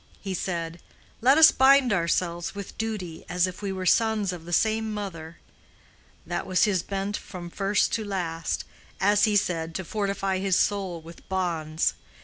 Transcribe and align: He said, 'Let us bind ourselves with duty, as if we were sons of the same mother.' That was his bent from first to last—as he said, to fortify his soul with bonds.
He 0.19 0.33
said, 0.33 0.79
'Let 1.21 1.37
us 1.37 1.51
bind 1.51 1.93
ourselves 1.93 2.55
with 2.55 2.75
duty, 2.79 3.23
as 3.29 3.45
if 3.45 3.61
we 3.61 3.71
were 3.71 3.85
sons 3.85 4.33
of 4.33 4.45
the 4.45 4.51
same 4.51 4.91
mother.' 4.91 5.37
That 6.25 6.47
was 6.47 6.63
his 6.63 6.81
bent 6.81 7.15
from 7.15 7.51
first 7.51 7.93
to 7.93 8.03
last—as 8.03 9.25
he 9.25 9.35
said, 9.35 9.75
to 9.75 9.85
fortify 9.85 10.39
his 10.39 10.55
soul 10.57 11.01
with 11.01 11.29
bonds. 11.29 11.93